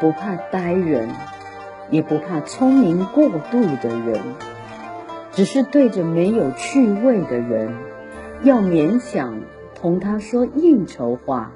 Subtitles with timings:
[0.00, 1.08] 不怕呆人，
[1.90, 4.20] 也不怕聪明过度的人，
[5.32, 7.74] 只是对着没有趣味的人，
[8.42, 9.40] 要勉强
[9.74, 11.52] 同他说应酬话，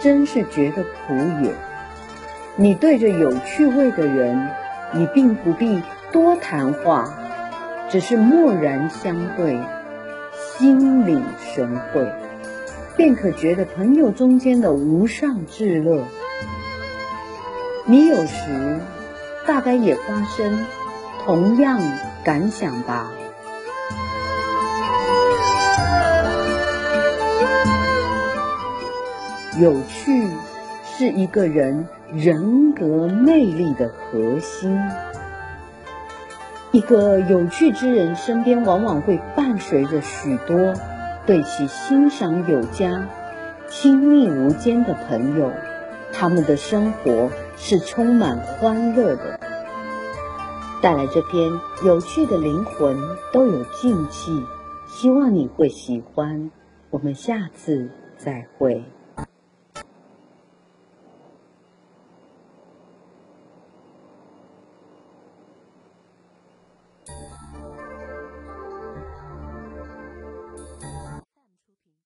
[0.00, 1.52] 真是觉得苦也。
[2.56, 4.48] 你对着有趣味的人，
[4.92, 7.04] 你并不必多谈话，
[7.90, 9.60] 只是默然相对，
[10.34, 11.22] 心领
[11.54, 12.10] 神会。
[12.96, 16.02] 便可觉得朋友中间的无上至乐。
[17.90, 18.80] 你有时
[19.46, 20.66] 大概也发生
[21.24, 21.80] 同样
[22.22, 23.10] 感想吧？
[29.58, 30.28] 有趣
[30.84, 34.78] 是一个人人格魅力的核心。
[36.72, 40.74] 一个有趣之人身边往往会伴随着许多。
[41.24, 43.06] 对其欣赏有加、
[43.68, 45.52] 亲密无间的朋友，
[46.12, 49.38] 他们的生活是充满欢乐的。
[50.80, 51.50] 带来这篇
[51.84, 52.96] 有趣的灵魂
[53.32, 54.44] 都有禁忌，
[54.86, 56.50] 希望你会喜欢。
[56.90, 58.84] 我们下次再会。